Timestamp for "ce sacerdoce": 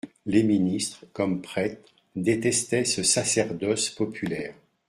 2.85-3.91